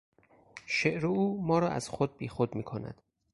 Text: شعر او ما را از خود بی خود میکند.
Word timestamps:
شعر 0.65 1.05
او 1.07 1.41
ما 1.43 1.59
را 1.59 1.69
از 1.69 1.89
خود 1.89 2.17
بی 2.17 2.27
خود 2.29 2.55
میکند. 2.55 3.01